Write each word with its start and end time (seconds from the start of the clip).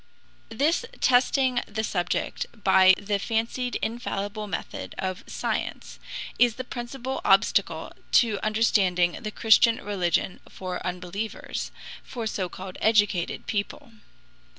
This 0.49 0.83
testing 0.99 1.61
the 1.67 1.83
subject 1.83 2.47
by 2.63 2.95
the 2.97 3.19
fancied 3.19 3.75
infallible 3.83 4.47
method 4.47 4.95
of 4.97 5.23
science 5.27 5.99
is 6.39 6.55
the 6.55 6.63
principal 6.63 7.21
obstacle 7.23 7.91
to 8.13 8.39
understanding 8.41 9.19
the 9.21 9.29
Christian 9.29 9.77
religion 9.85 10.39
for 10.49 10.83
unbelievers, 10.83 11.69
for 12.01 12.25
so 12.25 12.49
called 12.49 12.79
educated 12.81 13.45
people. 13.45 13.91